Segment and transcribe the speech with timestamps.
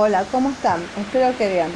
[0.00, 0.80] Hola, ¿cómo están?
[0.96, 1.72] Espero que bien.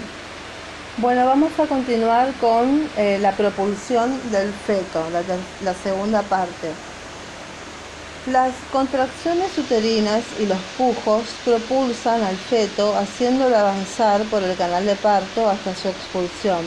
[0.98, 5.22] Bueno, vamos a continuar con eh, la propulsión del feto, la,
[5.64, 6.70] la segunda parte.
[8.30, 14.94] Las contracciones uterinas y los pujos propulsan al feto haciéndolo avanzar por el canal de
[14.94, 16.64] parto hasta su expulsión.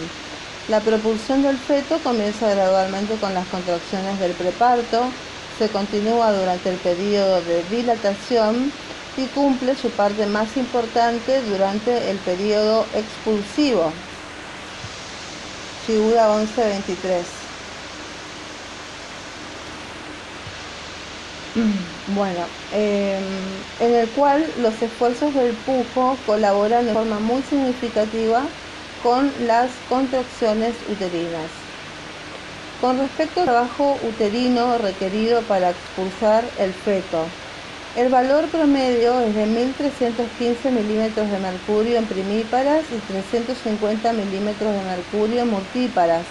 [0.68, 5.06] La propulsión del feto comienza gradualmente con las contracciones del preparto,
[5.58, 8.74] se continúa durante el periodo de dilatación
[9.18, 13.92] y cumple su parte más importante durante el periodo expulsivo.
[15.86, 17.26] Figura 1123.
[22.16, 22.42] Bueno,
[22.74, 23.24] em,
[23.80, 28.44] en el cual los esfuerzos del pujo colaboran de forma muy significativa
[29.02, 31.50] con las contracciones uterinas.
[32.82, 37.26] Con respecto al trabajo uterino requerido para expulsar el feto,
[37.96, 44.82] el valor promedio es de 1.315 milímetros de mercurio en primíparas y 350 milímetros de
[44.82, 46.26] mercurio en multíparas,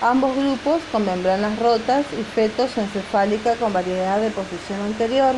[0.00, 5.34] ambos grupos con membranas rotas y fetos encefálica con variedad de posición anterior.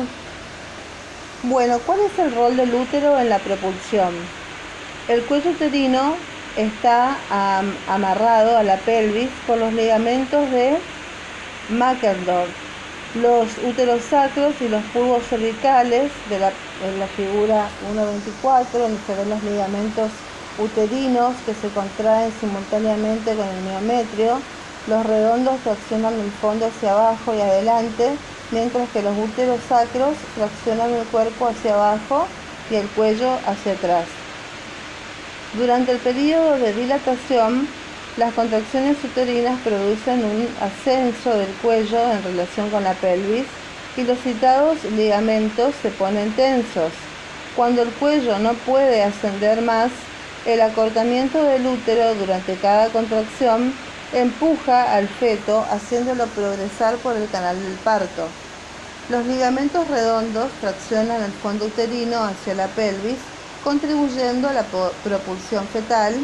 [1.43, 4.13] Bueno, ¿cuál es el rol del útero en la propulsión?
[5.09, 6.15] El cuello uterino
[6.55, 7.17] está
[7.85, 10.77] amarrado a la pelvis por los ligamentos de
[11.69, 12.65] Mackendorf
[13.15, 16.51] los úteros sacros y los pulgos cervicales de la,
[16.83, 20.11] en la figura 1.24, donde se ven los ligamentos
[20.57, 24.39] uterinos que se contraen simultáneamente con el miometrio.
[24.87, 28.17] Los redondos traccionan el fondo hacia abajo y adelante,
[28.51, 32.27] mientras que los úteros sacros traccionan el cuerpo hacia abajo
[32.69, 34.05] y el cuello hacia atrás.
[35.53, 37.67] Durante el periodo de dilatación,
[38.17, 43.45] las contracciones uterinas producen un ascenso del cuello en relación con la pelvis
[43.97, 46.91] y los citados ligamentos se ponen tensos.
[47.57, 49.91] Cuando el cuello no puede ascender más,
[50.45, 53.73] el acortamiento del útero durante cada contracción
[54.13, 58.27] empuja al feto haciéndolo progresar por el canal del parto.
[59.09, 63.17] Los ligamentos redondos traccionan el fondo uterino hacia la pelvis,
[63.63, 64.63] contribuyendo a la
[65.03, 66.15] propulsión fetal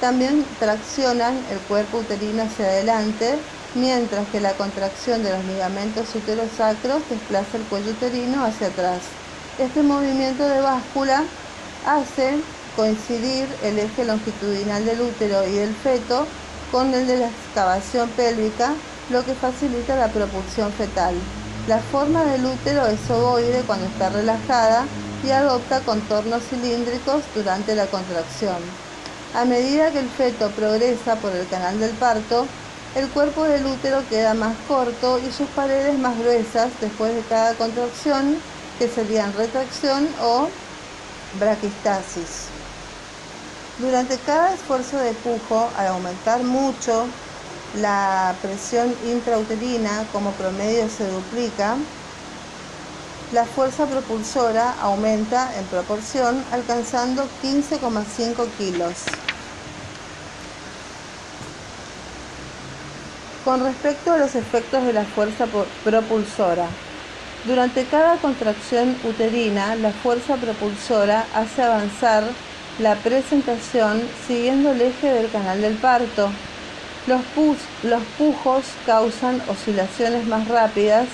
[0.00, 3.38] también traccionan el cuerpo uterino hacia adelante,
[3.74, 9.00] mientras que la contracción de los ligamentos uterosacros desplaza el cuello uterino hacia atrás.
[9.58, 11.24] Este movimiento de báscula
[11.86, 12.36] hace
[12.76, 16.26] coincidir el eje longitudinal del útero y del feto
[16.70, 18.72] con el de la excavación pélvica,
[19.10, 21.14] lo que facilita la propulsión fetal.
[21.66, 24.86] La forma del útero es ovoide cuando está relajada
[25.24, 28.87] y adopta contornos cilíndricos durante la contracción.
[29.34, 32.46] A medida que el feto progresa por el canal del parto,
[32.96, 37.54] el cuerpo del útero queda más corto y sus paredes más gruesas después de cada
[37.54, 38.38] contracción,
[38.78, 40.48] que serían retracción o
[41.38, 42.46] braquistasis.
[43.78, 47.06] Durante cada esfuerzo de pujo, al aumentar mucho
[47.74, 51.76] la presión intrauterina, como promedio se duplica,
[53.32, 58.94] la fuerza propulsora aumenta en proporción alcanzando 15,5 kilos.
[63.44, 65.46] Con respecto a los efectos de la fuerza
[65.84, 66.66] propulsora,
[67.46, 72.24] durante cada contracción uterina, la fuerza propulsora hace avanzar
[72.78, 76.30] la presentación siguiendo el eje del canal del parto.
[77.06, 77.20] Los,
[77.82, 81.06] los pujos causan oscilaciones más rápidas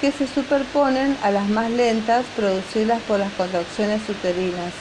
[0.00, 4.72] que se superponen a las más lentas producidas por las contracciones uterinas.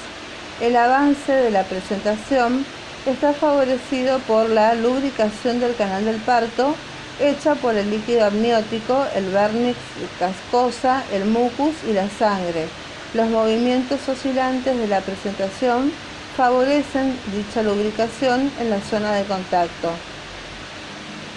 [0.61, 2.65] El avance de la presentación
[3.05, 6.75] está favorecido por la lubricación del canal del parto
[7.19, 9.77] hecha por el líquido amniótico, el vernix
[10.19, 12.67] cascosa, el mucus y la sangre.
[13.13, 15.91] Los movimientos oscilantes de la presentación
[16.35, 19.91] favorecen dicha lubricación en la zona de contacto.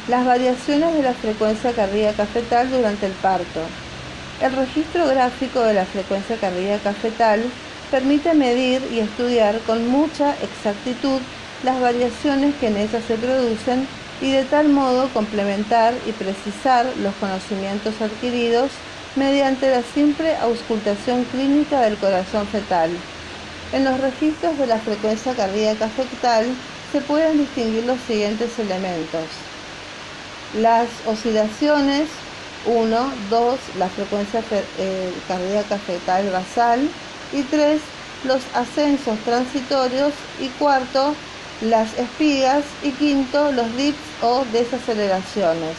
[0.09, 3.61] Las variaciones de la frecuencia cardíaca fetal durante el parto.
[4.41, 7.45] El registro gráfico de la frecuencia cardíaca fetal
[7.91, 11.21] permite medir y estudiar con mucha exactitud
[11.63, 13.87] las variaciones que en ella se producen
[14.23, 18.71] y de tal modo complementar y precisar los conocimientos adquiridos
[19.15, 22.89] mediante la simple auscultación clínica del corazón fetal.
[23.75, 26.47] En los registros de la frecuencia cardíaca fetal
[26.93, 29.58] se pueden distinguir los siguientes elementos
[30.55, 32.09] las oscilaciones
[32.67, 34.43] 1, 2, la frecuencia
[34.79, 36.89] eh, cardíaca fetal basal
[37.33, 37.81] y 3,
[38.25, 41.15] los ascensos transitorios y cuarto,
[41.61, 45.77] las espigas y quinto, los dips o desaceleraciones.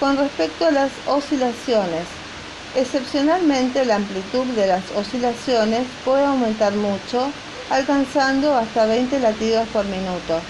[0.00, 2.04] Con respecto a las oscilaciones,
[2.76, 7.30] excepcionalmente la amplitud de las oscilaciones puede aumentar mucho
[7.70, 10.40] alcanzando hasta 20 latidos por minuto.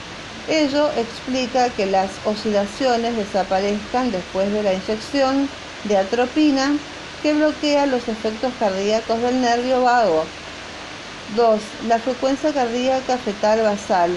[0.49, 5.47] Ello explica que las oscilaciones desaparezcan después de la inyección
[5.85, 6.73] de atropina
[7.23, 10.25] que bloquea los efectos cardíacos del nervio vago.
[11.37, 11.61] 2.
[11.89, 14.11] La frecuencia cardíaca fetal basal.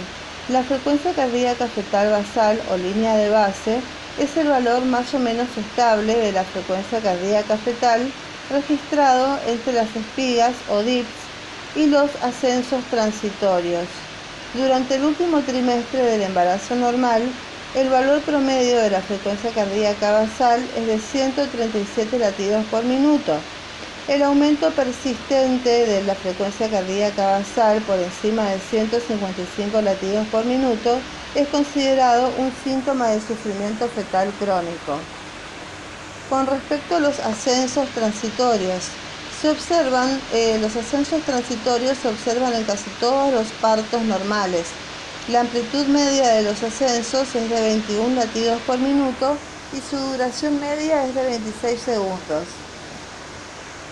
[0.47, 3.81] La frecuencia cardíaca fetal basal o línea de base
[4.17, 8.09] es el valor más o menos estable de la frecuencia cardíaca fetal
[8.49, 11.09] registrado entre las espigas o dips
[11.75, 13.87] y los ascensos transitorios.
[14.53, 17.21] Durante el último trimestre del embarazo normal,
[17.73, 23.31] el valor promedio de la frecuencia cardíaca basal es de 137 latidos por minuto.
[24.09, 30.97] El aumento persistente de la frecuencia cardíaca basal por encima de 155 latidos por minuto
[31.33, 34.97] es considerado un síntoma de sufrimiento fetal crónico.
[36.29, 38.83] Con respecto a los ascensos transitorios,
[39.41, 44.67] se observan, eh, los ascensos transitorios se observan en casi todos los partos normales.
[45.29, 49.35] La amplitud media de los ascensos es de 21 latidos por minuto
[49.73, 52.45] y su duración media es de 26 segundos.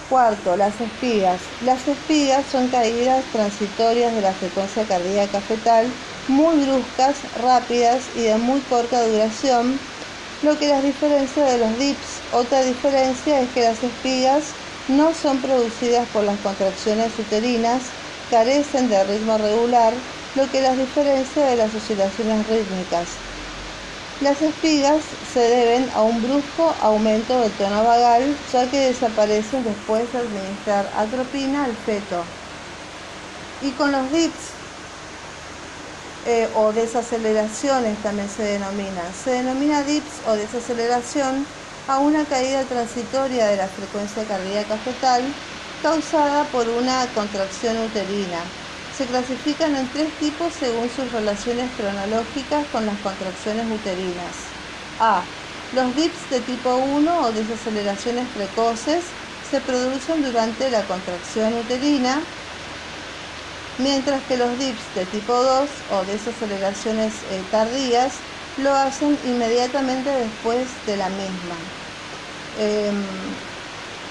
[0.08, 1.40] Cuarto, las espigas.
[1.66, 5.88] Las espigas son caídas transitorias de la frecuencia cardíaca fetal,
[6.28, 9.80] muy bruscas, rápidas y de muy corta duración,
[10.44, 12.22] lo que las diferencia de los dips.
[12.34, 14.54] Otra diferencia es que las espigas
[14.90, 17.84] no son producidas por las contracciones uterinas,
[18.30, 19.94] carecen de ritmo regular,
[20.36, 23.08] lo que las diferencia de las oscilaciones rítmicas.
[24.22, 25.02] Las espigas
[25.34, 30.90] se deben a un brusco aumento del tono vagal, ya que desaparecen después de administrar
[30.98, 32.24] atropina al feto.
[33.62, 34.60] Y con los dips
[36.26, 39.02] eh, o desaceleraciones también se denomina.
[39.24, 41.46] Se denomina dips o desaceleración
[41.90, 45.42] a una caída transitoria de la frecuencia cardíaca fetal
[45.82, 48.56] causada por una contracción uterina.
[48.92, 54.60] Se clasifican en tres tipos según sus relaciones cronológicas con las contracciones uterinas.
[55.00, 55.34] A.
[55.72, 62.36] Los dips de tipo 1 o desaceleraciones precoces se producen durante la contracción uterina,
[63.78, 68.29] mientras que los dips de tipo 2 o desaceleraciones eh, tardías
[68.60, 71.56] lo hacen inmediatamente después de la misma.
[72.60, 72.96] Em,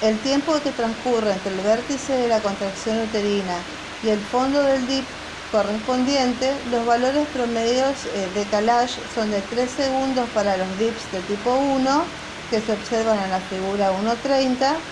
[0.03, 3.57] el tiempo que transcurre entre el vértice de la contracción uterina
[4.05, 5.05] y el fondo del DIP
[5.51, 11.21] correspondiente, los valores promedios eh, de calage son de 3 segundos para los DIPs de
[11.23, 12.15] tipo 1,
[12.51, 14.87] que se observan en la figura 1.30,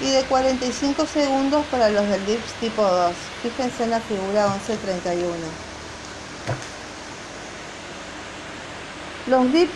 [0.00, 3.16] y de 45 segundos para los del DIPS tipo 2.
[3.42, 5.69] Fíjense en la figura 11.31.
[9.30, 9.70] Los DIPS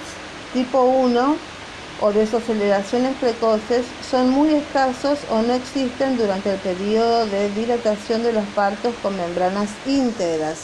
[0.53, 1.37] tipo 1
[2.01, 8.33] o desaceleraciones precoces son muy escasos o no existen durante el periodo de dilatación de
[8.33, 10.59] los partos con membranas íntegras.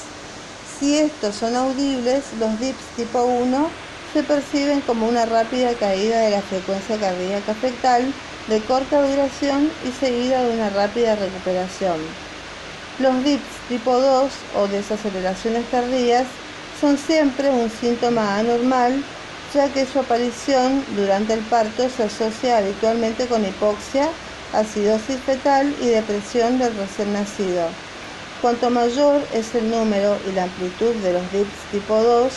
[0.76, 3.68] Si estos son audibles, los DIPS tipo 1
[4.12, 8.12] se perciben como una rápida caída de la frecuencia cardíaca fetal
[8.48, 12.00] de corta duración y seguida de una rápida recuperación.
[12.98, 16.26] Los DIPS tipo 2 o desaceleraciones tardías
[16.80, 19.02] son siempre un síntoma anormal
[19.52, 24.08] ya que su aparición durante el parto se asocia habitualmente con hipoxia,
[24.52, 27.66] acidosis fetal y depresión del recién nacido.
[28.40, 32.32] Cuanto mayor es el número y la amplitud de los DIPS tipo 2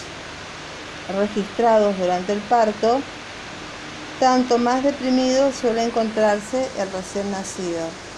[1.18, 3.00] registrados durante el parto,
[4.20, 8.12] tanto más deprimido suele encontrarse el recién nacido.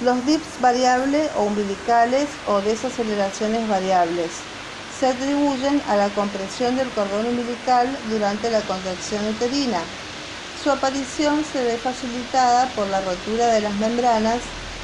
[0.00, 4.32] Los DIPS variables o umbilicales o desaceleraciones variables
[4.98, 9.78] se atribuyen a la compresión del cordón umbilical durante la contracción uterina.
[10.62, 14.40] Su aparición se ve facilitada por la rotura de las membranas,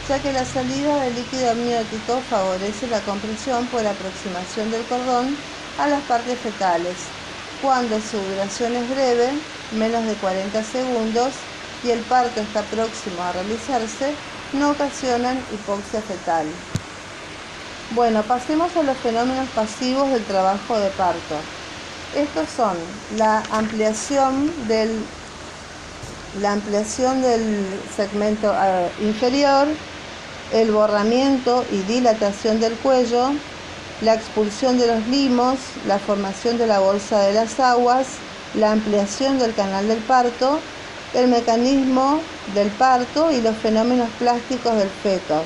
[0.08, 5.36] ya que la salida del líquido amniótico favorece la compresión por aproximación del cordón
[5.78, 6.94] a las partes fetales.
[7.62, 9.30] Cuando su duración es breve,
[9.76, 11.32] menos de 40 segundos,
[11.82, 14.14] y el parto está próximo a realizarse,
[14.52, 16.46] no ocasionan hipoxia fetal.
[17.92, 21.36] Bueno, pasemos a los fenómenos pasivos del trabajo de parto.
[22.16, 22.76] Estos son
[23.16, 24.90] la ampliación del,
[26.40, 27.66] la ampliación del
[27.96, 29.68] segmento eh, inferior,
[30.52, 33.30] el borramiento y dilatación del cuello,
[34.02, 38.06] la expulsión de los limos, la formación de la bolsa de las aguas,
[38.54, 40.58] la ampliación del canal del parto,
[41.14, 42.20] el mecanismo
[42.54, 45.42] del parto y los fenómenos plásticos del feto.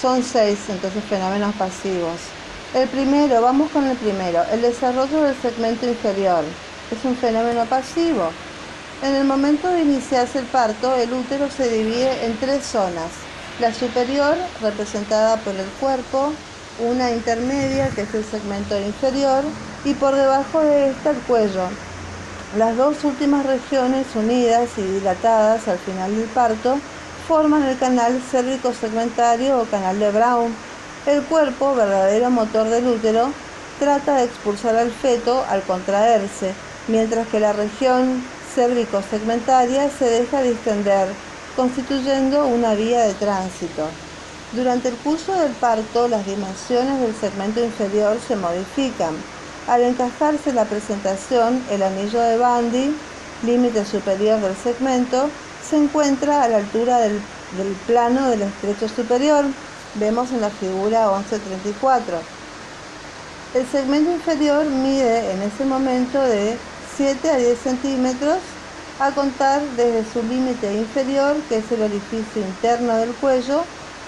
[0.00, 2.20] Son seis entonces fenómenos pasivos.
[2.74, 6.44] El primero, vamos con el primero, el desarrollo del segmento inferior.
[6.90, 8.30] Es un fenómeno pasivo.
[9.02, 13.10] En el momento de iniciarse el parto, el útero se divide en tres zonas.
[13.60, 16.32] La superior, representada por el cuerpo,
[16.78, 19.44] una intermedia, que es el segmento inferior,
[19.84, 21.68] y por debajo de esta el cuello.
[22.56, 26.78] Las dos últimas regiones unidas y dilatadas al final del parto
[27.26, 30.54] forman el canal cérvico-segmentario o canal de Brown.
[31.04, 33.32] El cuerpo, verdadero motor del útero,
[33.78, 36.54] trata de expulsar al feto al contraerse,
[36.88, 38.24] mientras que la región
[38.54, 41.08] cérvico-segmentaria se deja distender,
[41.54, 43.88] constituyendo una vía de tránsito.
[44.52, 49.14] Durante el curso del parto, las dimensiones del segmento inferior se modifican.
[49.68, 52.96] Al encajarse la presentación, el anillo de Bandy,
[53.44, 55.28] límite superior del segmento,
[55.62, 57.20] se encuentra a la altura del,
[57.86, 59.44] plano del estrecho superior.
[59.96, 62.16] Vemos en la figura 1134.
[63.56, 66.56] El segmento inferior mide en ese momento de
[66.96, 68.38] 7 a 10 centímetros
[68.98, 73.64] a contar desde su límite inferior, que es el orificio interno del cuello,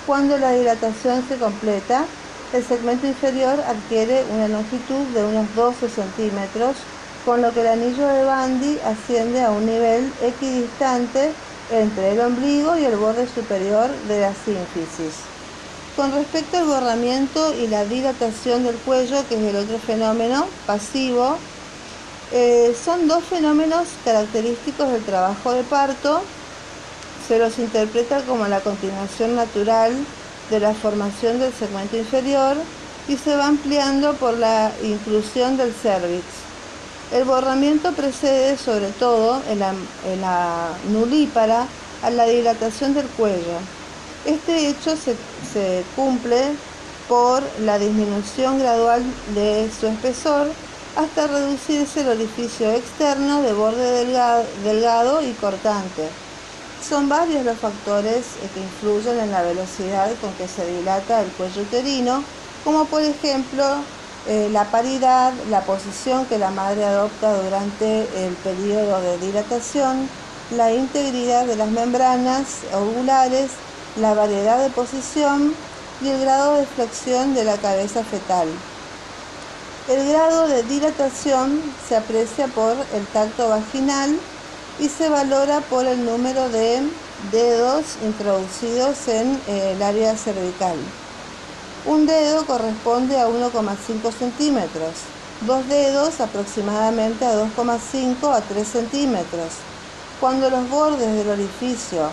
[0.06, 2.06] cuando la dilatación se completa,
[2.52, 6.76] el segmento inferior adquiere una longitud de unos 12 centímetros,
[7.24, 11.32] con lo que el anillo de Bandy asciende a un nivel equidistante
[11.70, 15.20] entre el ombligo y el borde superior de la sínfisis.
[15.94, 21.36] Con respecto al borramiento y la dilatación del cuello, que es el otro fenómeno pasivo,
[22.32, 26.22] eh, son dos fenómenos característicos del trabajo de parto.
[27.28, 29.92] Se los interpreta como la continuación natural
[30.50, 32.56] de la formación del segmento inferior
[33.08, 36.24] y se va ampliando por la inclusión del cervix.
[37.12, 39.74] El borramiento precede sobre todo en la,
[40.06, 41.66] en la nulípara
[42.02, 43.58] a la dilatación del cuello.
[44.24, 45.16] Este hecho se,
[45.52, 46.52] se cumple
[47.08, 49.02] por la disminución gradual
[49.34, 50.48] de su espesor
[50.96, 56.08] hasta reducirse el orificio externo de borde delgado, delgado y cortante.
[56.86, 61.28] Son varios los factores eh, que influyen en la velocidad con que se dilata el
[61.32, 62.24] cuello uterino,
[62.64, 63.64] como por ejemplo
[64.26, 70.08] eh, la paridad, la posición que la madre adopta durante el periodo de dilatación,
[70.56, 73.50] la integridad de las membranas ovulares,
[73.96, 75.54] la variedad de posición
[76.02, 78.48] y el grado de flexión de la cabeza fetal.
[79.88, 84.18] El grado de dilatación se aprecia por el tacto vaginal
[84.80, 86.80] y se valora por el número de
[87.30, 90.76] dedos introducidos en eh, el área cervical.
[91.84, 94.94] Un dedo corresponde a 1,5 centímetros,
[95.46, 99.52] dos dedos aproximadamente a 2,5 a 3 centímetros.
[100.18, 102.10] Cuando los bordes del orificio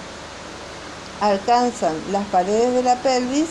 [1.21, 3.47] alcanzan las paredes de la pelvis,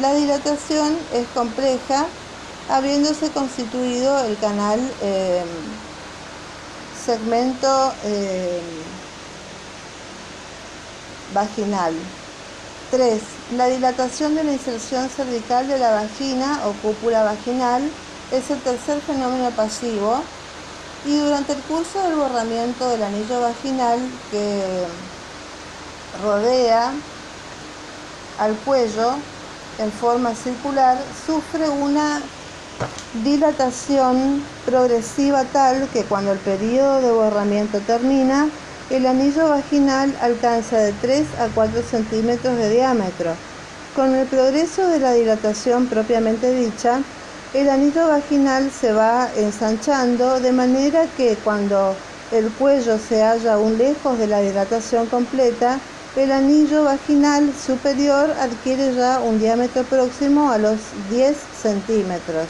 [0.00, 2.06] la dilatación es compleja
[2.70, 5.46] habiéndose constituido el canal em,
[7.04, 8.62] segmento em,
[11.34, 11.94] vaginal.
[12.90, 13.20] 3.
[13.56, 17.82] La dilatación de la inserción cervical de la vagina o cúpula vaginal
[18.30, 20.22] es el tercer fenómeno pasivo
[21.04, 23.98] y durante el curso del borramiento del anillo vaginal
[24.30, 24.86] que
[26.22, 26.92] rodea
[28.38, 29.14] al cuello
[29.78, 32.22] en forma circular sufre una
[33.22, 38.48] dilatación progresiva tal que cuando el periodo de borramiento termina,
[38.90, 43.30] el anillo vaginal alcanza de 3 a 4 centímetros de diámetro.
[43.94, 47.00] Con el progreso de la dilatación propiamente dicha,
[47.54, 51.94] el anillo vaginal se va ensanchando de manera que cuando
[52.32, 55.78] el cuello se halla aún lejos de la dilatación completa,
[56.16, 60.78] el anillo vaginal superior adquiere ya un diámetro próximo a los
[61.10, 62.46] 10 centímetros.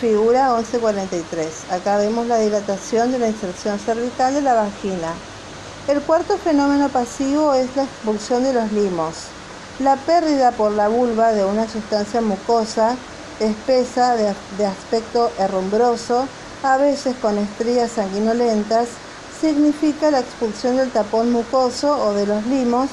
[0.00, 1.72] Figura 1143.
[1.72, 5.12] Acá vemos la dilatación de la inserción cervical de la vagina.
[5.88, 9.14] El cuarto fenómeno pasivo es la expulsión de los limos.
[9.80, 12.96] La pérdida por la vulva de una sustancia mucosa
[13.40, 16.26] espesa de, aspecto herrumbroso,
[16.62, 18.88] a veces con estrías sanguinolentas,
[19.40, 22.88] significa la expulsión del tapón mucoso o de los limos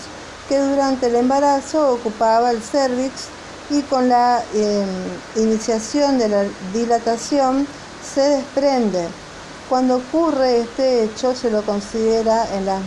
[0.48, 3.28] que durante el embarazo ocupaba el cervix
[3.70, 4.88] y con la em,
[5.36, 7.68] iniciación de la dilatación
[8.04, 9.08] se desprende.
[9.70, 12.82] Cuando ocurre este hecho se lo considera en las,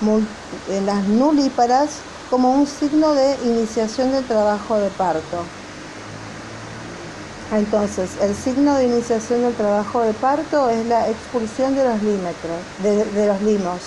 [0.00, 0.18] mm,
[0.70, 1.90] en las nulíparas
[2.28, 5.44] como un signo de iniciación del trabajo de parto.
[7.52, 12.00] Entonces, el signo de iniciación del trabajo de parto es la expulsión de los,
[12.82, 13.80] de, los limos.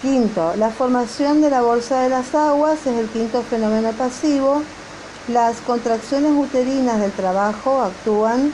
[0.00, 4.62] Quinto, la formación de la bolsa de las aguas es el quinto fenómeno pasivo.
[5.26, 8.52] Las contracciones uterinas del trabajo actúan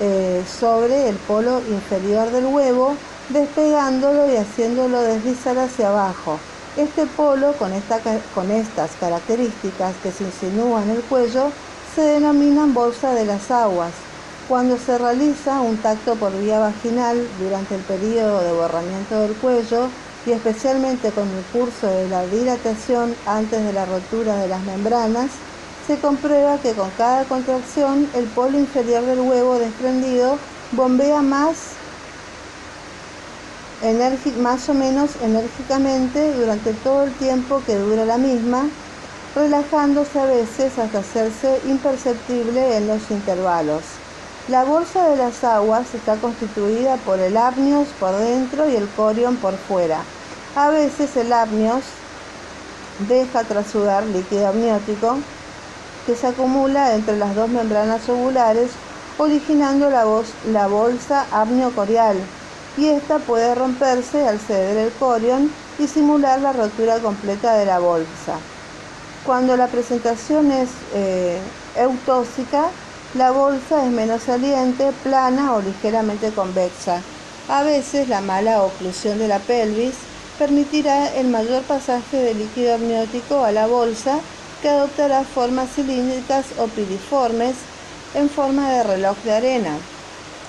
[0.00, 2.94] eh, sobre el polo inferior del huevo
[3.30, 6.38] despegándolo y haciéndolo deslizar hacia abajo.
[6.76, 7.72] Este polo, con,
[8.34, 11.50] con estas características que se insinúan en el cuello,
[11.94, 13.92] se denominan bolsa de las aguas.
[14.48, 19.88] Cuando se realiza un tacto por vía vaginal durante el periodo de borramiento del cuello
[20.26, 25.30] y especialmente con el curso de la dilatación antes de la rotura de las membranas,
[25.86, 30.38] se comprueba que con cada contracción el polo inferior del huevo desprendido
[30.72, 31.56] bombea más,
[34.40, 38.68] más o menos enérgicamente durante todo el tiempo que dura la misma,
[39.34, 43.82] relajándose a veces hasta hacerse imperceptible en los intervalos.
[44.48, 49.36] La bolsa de las aguas está constituida por el apnios por dentro y el corion
[49.36, 50.02] por fuera.
[50.54, 51.82] A veces el apnios
[53.08, 55.16] deja trasudar líquido amniótico
[56.06, 58.70] que se acumula entre las dos membranas ovulares,
[59.16, 60.04] originando la,
[60.52, 62.16] la bolsa amniocorial,
[62.76, 67.78] y esta puede romperse al ceder el corion y simular la rotura completa de la
[67.78, 68.38] bolsa.
[69.24, 71.38] Cuando la presentación es eh,
[71.76, 72.66] eutóxica,
[73.14, 77.00] la bolsa es menos saliente, plana o ligeramente convexa.
[77.48, 79.94] A veces la mala oclusión de la pelvis
[80.38, 84.18] permitirá el mayor pasaje de líquido amniótico a la bolsa
[84.60, 87.54] que adoptará formas cilíndricas o piriformes
[88.14, 89.78] en forma de reloj de arena.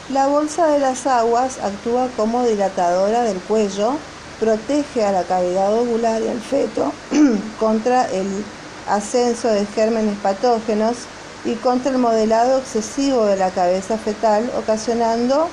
[0.10, 3.94] La bolsa de las aguas actúa como dilatadora del cuello,
[4.39, 6.91] protege a la cavidad ovular y al feto
[7.60, 8.44] contra el
[8.87, 10.95] ascenso de gérmenes patógenos
[11.43, 15.47] y contra el modelado excesivo de la cabeza fetal ocasionando,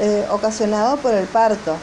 [0.00, 1.76] eh, ocasionado por el parto.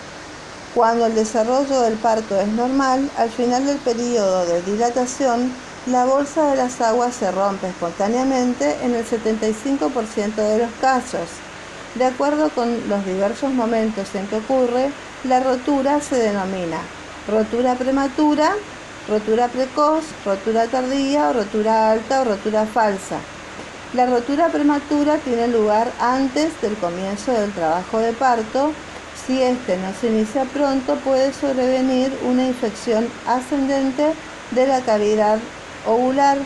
[0.75, 5.51] Cuando el desarrollo del parto es normal, al final del periodo de dilatación,
[5.88, 11.27] la bolsa de las aguas se rompe espontáneamente en el 75% de los casos.
[11.95, 14.91] De acuerdo con los diversos momentos en que ocurre,
[15.23, 16.77] la rotura se denomina
[17.27, 18.53] rotura prematura,
[19.08, 23.18] rotura precoz, rotura tardía o rotura alta o rotura falsa.
[23.94, 28.72] La rotura prematura tiene lugar antes del comienzo del trabajo de parto.
[29.25, 34.14] Si este no se inicia pronto, puede sobrevenir una infección ascendente
[34.51, 35.40] de la cavidad
[35.85, 36.37] ovular.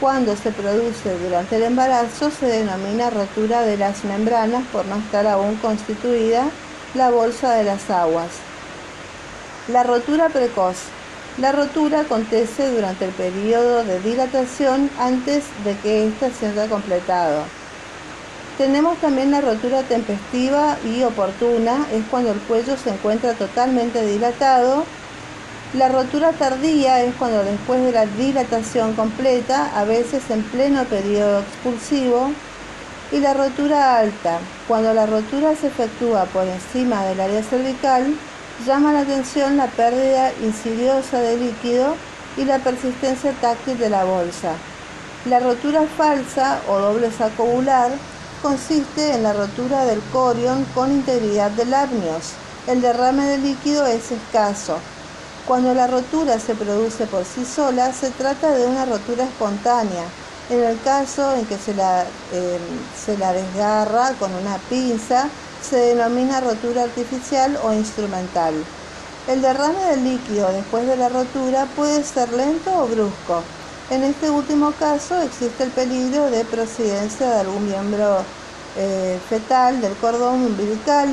[0.00, 5.26] Cuando se produce durante el embarazo se denomina rotura de las membranas por no estar
[5.26, 6.44] aún constituida
[6.94, 8.30] la bolsa de las aguas.
[9.66, 10.76] La rotura precoz
[11.40, 17.44] la rotura acontece durante el periodo de dilatación antes de que ésta se haya completado.
[18.56, 24.84] Tenemos también la rotura tempestiva y oportuna, es cuando el cuello se encuentra totalmente dilatado.
[25.74, 31.40] La rotura tardía es cuando después de la dilatación completa, a veces en pleno periodo
[31.40, 32.32] expulsivo.
[33.12, 38.12] Y la rotura alta, cuando la rotura se efectúa por encima del área cervical,
[38.66, 41.94] llama la atención la pérdida insidiosa de líquido
[42.36, 44.52] y la persistencia táctil de la bolsa.
[45.26, 47.90] La rotura falsa o doble saco ovular
[48.42, 52.32] consiste en la rotura del corion con integridad del apnios.
[52.66, 54.78] El derrame de líquido es escaso.
[55.46, 60.04] Cuando la rotura se produce por sí sola, se trata de una rotura espontánea.
[60.50, 62.58] En el caso en que se la, eh,
[62.96, 65.28] se la desgarra con una pinza,
[65.62, 68.54] se denomina rotura artificial o instrumental.
[69.26, 73.42] El derrame del líquido después de la rotura puede ser lento o brusco.
[73.90, 78.18] En este último caso existe el peligro de prosidencia de algún miembro
[78.76, 81.08] eh, fetal del cordón umbilical.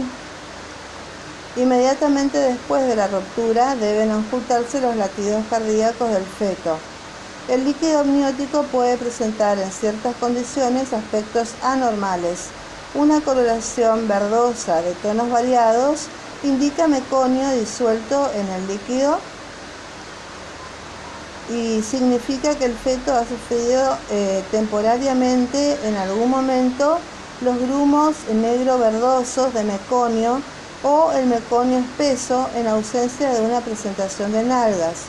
[1.58, 6.78] Inmediatamente después de la ruptura deben ocultarse los latidos cardíacos del feto.
[7.48, 12.50] El líquido amniótico puede presentar en ciertas condiciones aspectos anormales
[12.96, 16.08] una coloración verdosa de tonos variados
[16.44, 19.18] indica meconio disuelto en el líquido
[21.50, 27.00] y significa que el feto ha sufrido eh, temporariamente en algún momento
[27.42, 30.42] los grumos negro verdosos de meconio
[30.84, 35.04] o el meconio espeso en ausencia de una presentación de nalgas.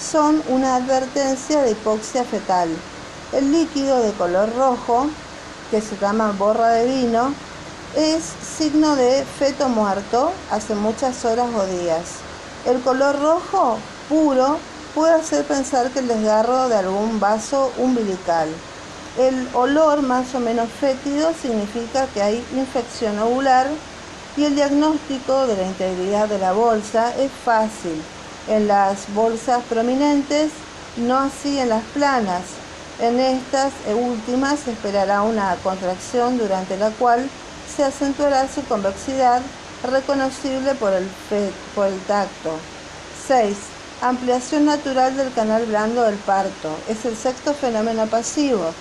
[0.00, 2.68] Son una advertencia de hipoxia fetal.
[3.32, 5.08] El líquido de color rojo
[5.72, 7.32] que se llama borra de vino,
[7.96, 8.22] es
[8.58, 12.18] signo de feto muerto hace muchas horas o días.
[12.66, 14.58] El color rojo puro
[14.94, 18.48] puede hacer pensar que el desgarro de algún vaso umbilical.
[19.18, 23.66] El olor más o menos fétido significa que hay infección ovular
[24.36, 28.02] y el diagnóstico de la integridad de la bolsa es fácil.
[28.46, 30.50] En las bolsas prominentes,
[30.98, 32.42] no así en las planas,
[33.02, 37.28] en estas últimas se esperará una contracción durante la cual
[37.76, 39.42] se acentuará su convexidad
[39.90, 41.08] reconocible por el,
[41.74, 42.52] por el tacto.
[43.26, 43.56] 6.
[44.02, 46.76] Ampliación natural del canal blando del parto.
[46.88, 48.72] Es el sexto fenómeno pasivo.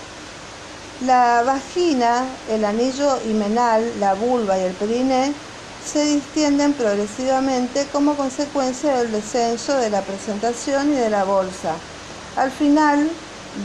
[1.04, 5.34] La vagina, el anillo himenal, la vulva y el periné
[5.84, 11.74] se distienden progresivamente como consecuencia del descenso de la presentación y de la bolsa.
[12.36, 13.10] Al final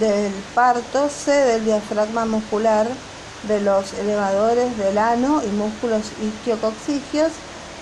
[0.00, 2.86] del parto cede el diafragma muscular
[3.44, 7.32] de los elevadores del ano y músculos isquiocoxigios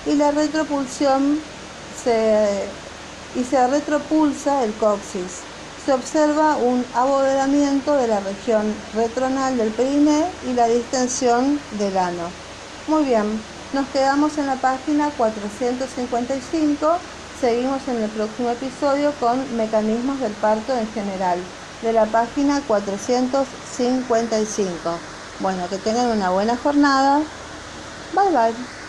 [0.07, 1.41] y la retropulsión
[2.03, 2.67] se,
[3.35, 5.41] y se retropulsa el coxis.
[5.85, 12.31] Se observa un abovedamiento de la región retronal del periné y la distensión del ano.
[12.87, 13.41] Muy bien,
[13.73, 16.99] nos quedamos en la página 455.
[17.41, 21.39] Seguimos en el próximo episodio con mecanismos del parto en general,
[21.85, 25.07] de la página 455.
[25.39, 27.31] Bueno, que tengan una buena jornada.
[28.13, 28.84] Bye bye.